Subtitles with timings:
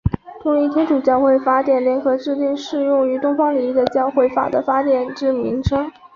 [0.41, 5.91] 东仪天主教会法典联合制定适用于东方礼仪的教会法的法典之名称。